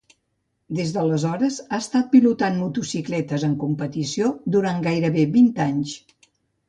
[0.77, 5.95] Des d'aleshores ha estat pilotant motocicletes en competició durant gairebé vint anys.